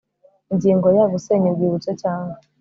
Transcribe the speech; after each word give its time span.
Ingingo 0.53 0.87
ya 0.97 1.05
Gusenya 1.13 1.47
urwibutso 1.49 1.91
cyangwa 2.01 2.35